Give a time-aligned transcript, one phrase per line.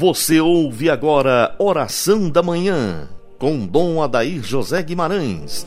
[0.00, 3.06] Você ouve agora Oração da Manhã,
[3.38, 5.66] com Dom Adair José Guimarães.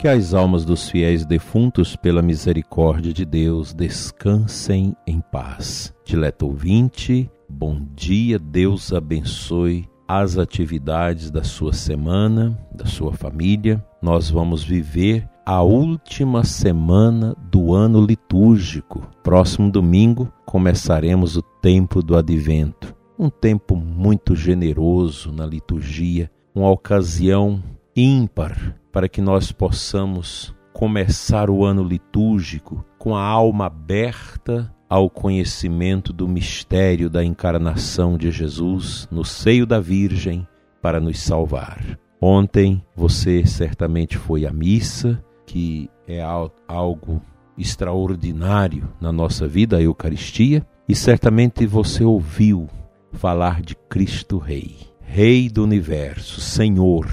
[0.00, 5.94] Que as almas dos fiéis defuntos, pela misericórdia de Deus, descansem em paz.
[6.04, 13.82] Dileto ouvinte, Bom dia, Deus abençoe as atividades da sua semana, da sua família.
[14.02, 19.08] Nós vamos viver a última semana do ano litúrgico.
[19.22, 27.62] Próximo domingo começaremos o tempo do advento, um tempo muito generoso na liturgia, uma ocasião
[27.96, 36.12] ímpar para que nós possamos começar o ano litúrgico com a alma aberta ao conhecimento
[36.12, 40.46] do mistério da encarnação de Jesus no seio da Virgem
[40.80, 41.98] para nos salvar.
[42.20, 46.22] Ontem você certamente foi à missa, que é
[46.66, 47.20] algo
[47.56, 52.66] extraordinário na nossa vida, a Eucaristia, e certamente você ouviu
[53.12, 57.06] falar de Cristo Rei, Rei do universo, Senhor.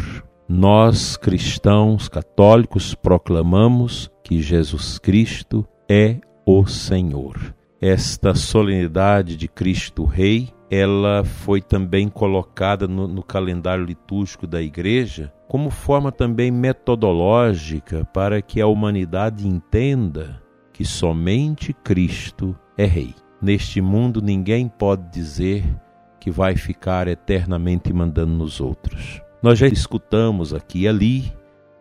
[0.48, 10.50] Nós, cristãos católicos, proclamamos que Jesus Cristo é o Senhor esta solenidade de Cristo Rei,
[10.70, 18.42] ela foi também colocada no, no, calendário litúrgico da Igreja como forma também metodológica para
[18.42, 20.42] que a humanidade entenda
[20.73, 23.14] que somente Cristo é Rei.
[23.42, 25.64] Neste mundo, ninguém pode dizer
[26.20, 29.22] que vai ficar eternamente mandando nos outros.
[29.44, 31.31] Nós já escutamos aqui e ali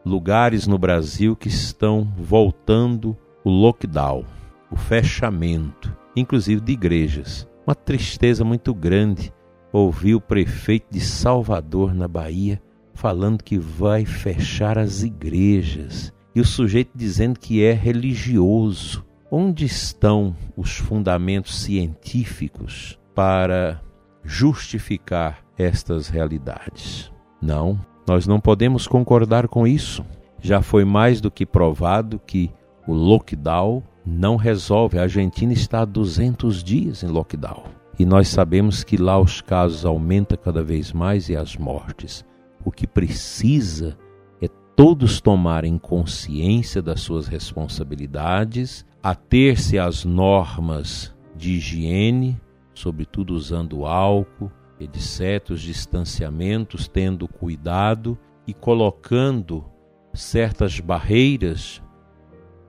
[0.04, 4.24] lugares no Brasil que estão voltando o lockdown
[4.70, 7.48] o fechamento, inclusive de igrejas.
[7.66, 9.32] Uma tristeza muito grande
[9.72, 12.62] ouvir o prefeito de Salvador, na Bahia,
[12.94, 19.04] falando que vai fechar as igrejas e o sujeito dizendo que é religioso.
[19.30, 23.80] Onde estão os fundamentos científicos para
[24.22, 27.10] justificar estas realidades?
[27.42, 30.04] Não, nós não podemos concordar com isso.
[30.40, 32.48] Já foi mais do que provado que
[32.86, 34.98] o lockdown não resolve.
[34.98, 37.64] A Argentina está há 200 dias em lockdown.
[37.98, 42.24] E nós sabemos que lá os casos aumentam cada vez mais e as mortes.
[42.64, 43.96] O que precisa
[44.42, 52.40] é todos tomarem consciência das suas responsabilidades, ater-se às normas de higiene,
[52.74, 54.50] sobretudo usando álcool,
[54.80, 59.64] etc., os distanciamentos, tendo cuidado e colocando
[60.12, 61.80] certas barreiras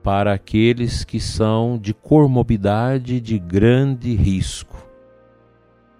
[0.06, 4.76] para aqueles que são de comorbidade de grande risco.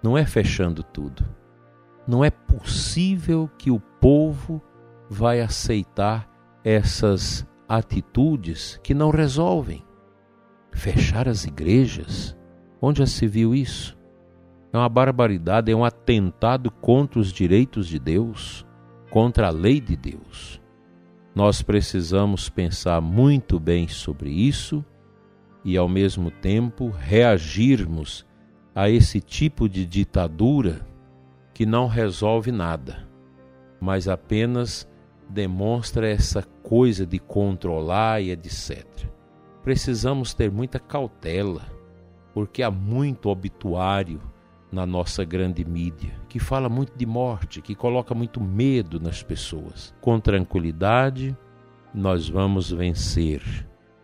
[0.01, 1.25] Não é fechando tudo.
[2.07, 4.61] Não é possível que o povo
[5.09, 6.25] vai aceitar
[6.63, 9.83] essas atitudes que não resolvem.
[10.71, 12.33] Fechar as igrejas?
[12.81, 13.97] Onde já se viu isso?
[14.71, 18.65] É uma barbaridade, é um atentado contra os direitos de Deus,
[19.09, 20.61] contra a lei de Deus.
[21.37, 24.83] Nós precisamos pensar muito bem sobre isso
[25.63, 28.25] e, ao mesmo tempo, reagirmos
[28.73, 30.83] a esse tipo de ditadura
[31.53, 33.07] que não resolve nada,
[33.79, 34.89] mas apenas
[35.29, 38.83] demonstra essa coisa de controlar e etc.
[39.61, 41.71] Precisamos ter muita cautela,
[42.33, 44.19] porque há muito obituário
[44.71, 49.93] na nossa grande mídia, que fala muito de morte, que coloca muito medo nas pessoas.
[50.01, 51.35] Com tranquilidade,
[51.93, 53.41] nós vamos vencer.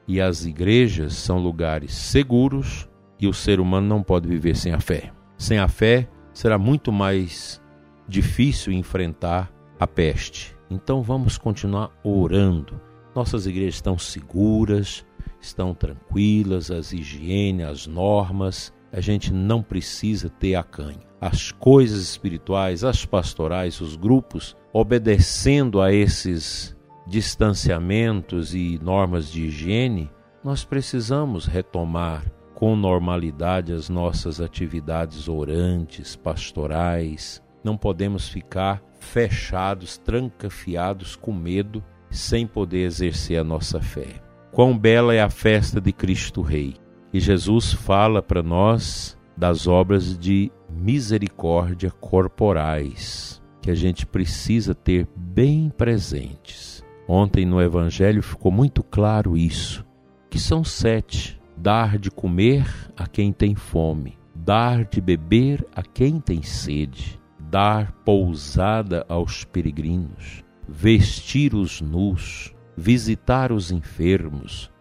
[0.07, 4.79] E as igrejas são lugares seguros e o ser humano não pode viver sem a
[4.79, 5.12] fé.
[5.38, 7.62] Sem a fé, será muito mais
[8.07, 10.56] difícil enfrentar a peste.
[10.69, 12.80] Então vamos continuar orando.
[13.16, 15.06] Nossas igrejas estão seguras,
[15.39, 21.00] estão tranquilas, as higiene, as normas a gente não precisa ter acanho.
[21.19, 30.12] As coisas espirituais, as pastorais, os grupos, obedecendo a esses distanciamentos e normas de higiene,
[30.44, 32.24] nós precisamos retomar
[32.54, 37.42] com normalidade as nossas atividades orantes, pastorais.
[37.63, 44.22] Não podemos ficar fechados, trancafiados com medo, sem poder exercer a nossa fé.
[44.51, 46.82] Quão bela é a festa de Cristo Rei!
[47.13, 55.07] E Jesus fala para nós das obras de misericórdia corporais que a gente precisa ter
[55.15, 56.83] bem presentes.
[57.07, 59.86] Ontem no Evangelho ficou muito claro isso,
[60.27, 62.65] que são sete: dar de comer
[62.98, 70.44] a quem tem fome, dar de beber a quem tem sede, dar pousada aos peregrinos,
[70.68, 74.72] vestir os nus, visitar os enfermos,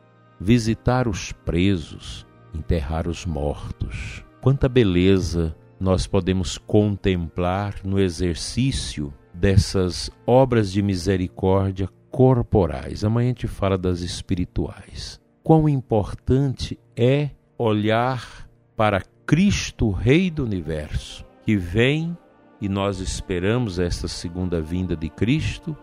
[0.43, 4.25] visitar os presos, enterrar os mortos.
[4.41, 13.05] Quanta beleza nós podemos contemplar no exercício dessas obras de misericórdia corporais.
[13.05, 15.21] Amanhã a gente fala das espirituais.
[15.45, 22.17] Quão importante é olhar para Cristo, Rei do Universo, que vem
[22.61, 25.77] e nós esperamos esta segunda vinda de Cristo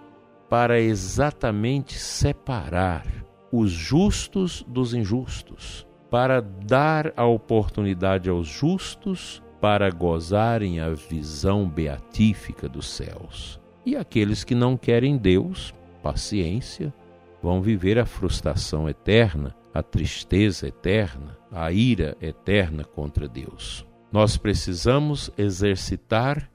[0.49, 3.05] para exatamente separar
[3.51, 12.67] os justos dos injustos, para dar a oportunidade aos justos para gozarem a visão beatífica
[12.67, 13.59] dos céus.
[13.85, 16.93] E aqueles que não querem Deus, paciência,
[17.41, 23.85] vão viver a frustração eterna, a tristeza eterna, a ira eterna contra Deus.
[24.11, 26.49] Nós precisamos exercitar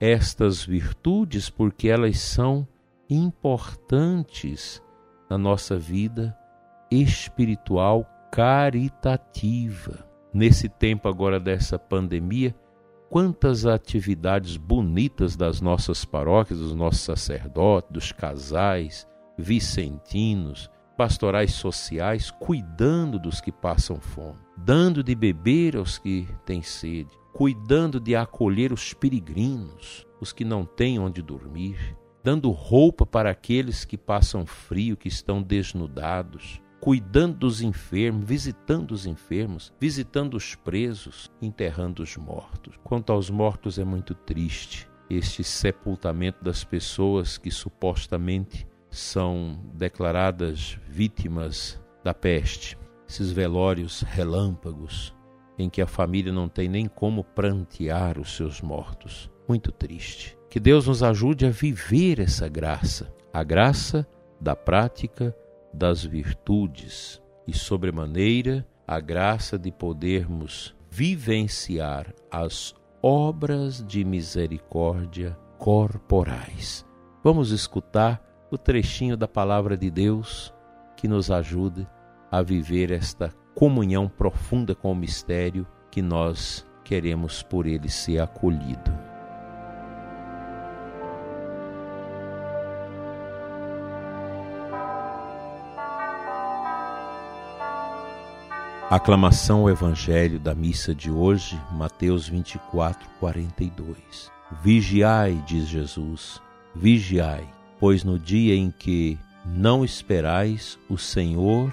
[0.00, 2.66] estas virtudes porque elas são
[3.08, 4.82] importantes
[5.28, 6.36] na nossa vida
[6.90, 10.06] espiritual caritativa.
[10.32, 12.54] Nesse tempo agora dessa pandemia,
[13.08, 23.18] quantas atividades bonitas das nossas paróquias, dos nossos sacerdotes, dos casais, vicentinos, pastorais sociais, cuidando
[23.18, 28.92] dos que passam fome, dando de beber aos que têm sede, cuidando de acolher os
[28.92, 31.96] peregrinos, os que não têm onde dormir,
[32.28, 39.06] dando roupa para aqueles que passam frio, que estão desnudados, cuidando dos enfermos, visitando os
[39.06, 42.74] enfermos, visitando os presos, enterrando os mortos.
[42.84, 51.82] Quanto aos mortos, é muito triste este sepultamento das pessoas que supostamente são declaradas vítimas
[52.04, 52.76] da peste.
[53.08, 55.16] Esses velórios relâmpagos
[55.58, 59.30] em que a família não tem nem como prantear os seus mortos.
[59.48, 60.37] Muito triste.
[60.50, 64.06] Que Deus nos ajude a viver essa graça, a graça
[64.40, 65.36] da prática
[65.72, 76.84] das virtudes e, sobremaneira, a graça de podermos vivenciar as obras de misericórdia corporais.
[77.22, 80.54] Vamos escutar o trechinho da palavra de Deus
[80.96, 81.86] que nos ajude
[82.30, 89.07] a viver esta comunhão profunda com o mistério que nós queremos por ele ser acolhido.
[98.90, 104.32] Aclamação ao Evangelho da missa de hoje, Mateus 24, 42.
[104.62, 106.40] Vigiai, diz Jesus,
[106.74, 107.46] vigiai,
[107.78, 111.70] pois no dia em que não esperais, o Senhor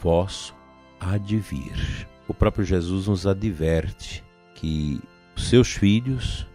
[0.00, 0.54] vosso
[1.00, 2.06] há de vir.
[2.28, 4.22] O próprio Jesus nos adverte
[4.54, 5.00] que
[5.36, 6.46] seus filhos,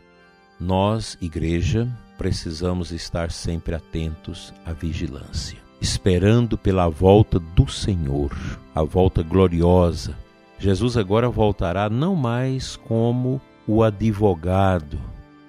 [0.57, 1.85] nós, igreja,
[2.17, 8.31] precisamos estar sempre atentos à vigilância esperando pela volta do Senhor,
[8.73, 10.15] a volta gloriosa.
[10.59, 14.99] Jesus agora voltará não mais como o advogado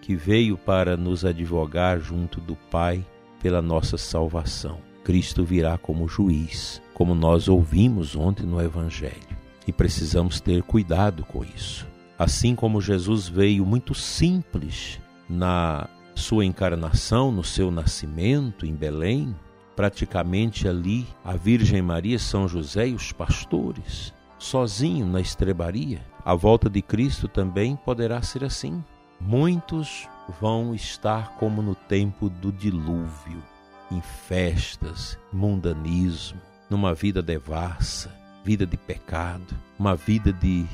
[0.03, 3.05] que veio para nos advogar junto do Pai
[3.41, 4.79] pela nossa salvação.
[5.05, 9.39] Cristo virá como juiz, como nós ouvimos ontem no Evangelho.
[9.67, 11.87] E precisamos ter cuidado com isso.
[12.19, 19.35] Assim como Jesus veio muito simples na sua encarnação, no seu nascimento em Belém,
[19.79, 26.05] praticamente ali a Virgem Maria, São José e os pastores, sozinho na estrebaria.
[26.25, 28.83] A volta de Cristo também poderá ser assim.
[29.21, 30.09] Muitos
[30.41, 33.41] vão estar como no tempo do dilúvio,
[33.89, 38.13] em festas, mundanismo, numa vida devassa,
[38.45, 40.67] vida de pecado, uma vida de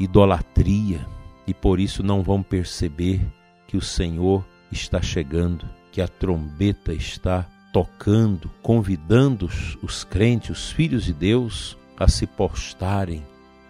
[0.00, 1.06] idolatria,
[1.46, 3.24] e por isso não vão perceber
[3.68, 9.48] que o Senhor está chegando, que a trombeta está tocando, convidando
[9.82, 13.24] os crentes, os filhos de Deus, a se postarem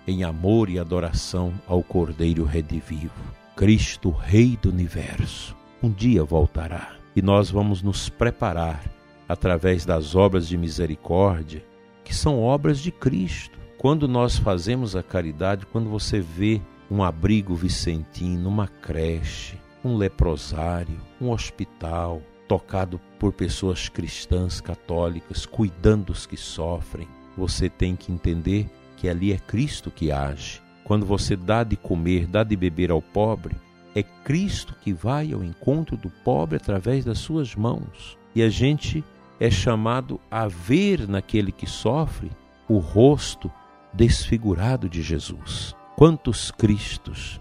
[0.07, 3.13] em amor e adoração ao Cordeiro Redivivo.
[3.55, 8.83] Cristo, Rei do Universo, um dia voltará e nós vamos nos preparar
[9.29, 11.65] através das obras de misericórdia,
[12.05, 13.59] que são obras de Cristo.
[13.79, 21.01] Quando nós fazemos a caridade, quando você vê um abrigo vicentino, uma creche, um leprosário,
[21.21, 28.69] um hospital, tocado por pessoas cristãs, católicas, cuidando dos que sofrem, você tem que entender
[28.97, 30.61] que ali é Cristo que age.
[30.85, 33.57] Quando você dá de comer, dá de beber ao pobre,
[33.95, 38.19] é Cristo que vai ao encontro do pobre através das suas mãos.
[38.35, 39.05] E a gente
[39.39, 42.31] é chamado a ver naquele que sofre
[42.69, 43.51] o rosto
[43.93, 45.77] desfigurado de Jesus.
[45.97, 47.41] Quantos Cristos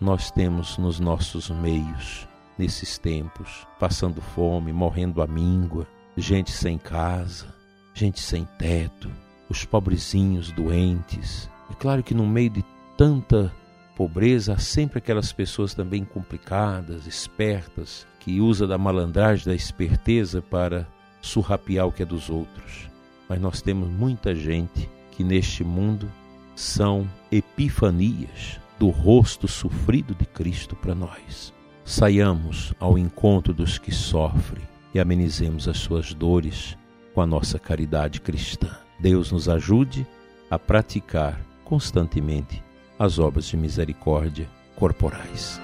[0.00, 2.31] nós temos nos nossos meios?
[2.58, 7.54] Nesses tempos, passando fome, morrendo à míngua, gente sem casa,
[7.94, 9.10] gente sem teto,
[9.48, 11.50] os pobrezinhos doentes.
[11.70, 12.64] É claro que no meio de
[12.96, 13.52] tanta
[13.96, 20.86] pobreza há sempre aquelas pessoas também complicadas, espertas, que usa da malandragem, da esperteza para
[21.20, 22.88] surrapiar o que é dos outros.
[23.28, 26.10] Mas nós temos muita gente que neste mundo
[26.54, 31.52] são epifanias do rosto sofrido de Cristo para nós.
[31.84, 34.62] Saiamos ao encontro dos que sofrem
[34.94, 36.76] e amenizemos as suas dores
[37.12, 38.70] com a nossa caridade cristã.
[39.00, 40.06] Deus nos ajude
[40.48, 42.62] a praticar constantemente
[42.98, 45.60] as obras de misericórdia corporais.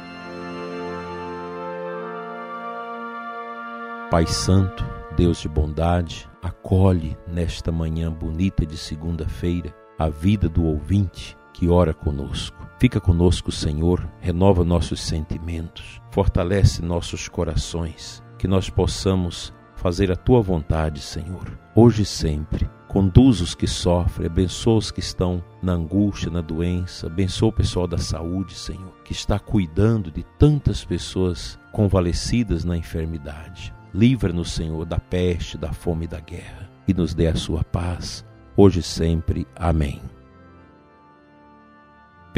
[4.10, 4.84] Pai Santo,
[5.16, 11.92] Deus de bondade, acolhe nesta manhã bonita de segunda-feira a vida do ouvinte que ora
[11.92, 12.56] conosco.
[12.78, 20.40] Fica conosco, Senhor, renova nossos sentimentos, fortalece nossos corações, que nós possamos fazer a tua
[20.40, 22.70] vontade, Senhor, hoje e sempre.
[22.86, 27.88] Conduz os que sofrem, abençoa os que estão na angústia, na doença, abençoa o pessoal
[27.88, 33.74] da saúde, Senhor, que está cuidando de tantas pessoas convalescidas na enfermidade.
[33.92, 38.24] Livra-nos, Senhor, da peste, da fome e da guerra, e nos dê a sua paz,
[38.56, 39.44] hoje e sempre.
[39.56, 40.00] Amém.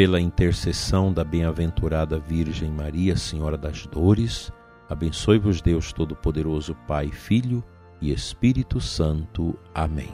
[0.00, 4.50] Pela intercessão da bem-aventurada Virgem Maria, Senhora das Dores,
[4.88, 7.62] abençoe-vos Deus Todo-Poderoso, Pai, Filho
[8.00, 9.54] e Espírito Santo.
[9.74, 10.08] Amém.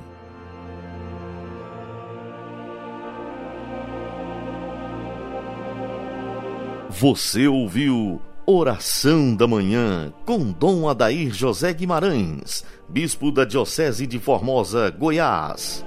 [6.91, 14.91] Você ouviu Oração da Manhã com Dom Adair José Guimarães, Bispo da Diocese de Formosa,
[14.91, 15.86] Goiás.